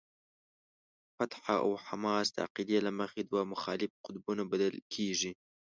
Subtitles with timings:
[1.17, 5.31] فتح او حماس د عقیدې له مخې دوه مخالف قطبونه بلل کېږي.